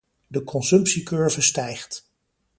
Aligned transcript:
De 0.27 0.43
consumptiecurve 0.43 1.41
stijgt. 1.41 2.09